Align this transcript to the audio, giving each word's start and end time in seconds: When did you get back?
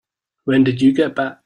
When 0.45 0.63
did 0.63 0.81
you 0.81 0.93
get 0.93 1.13
back? 1.15 1.37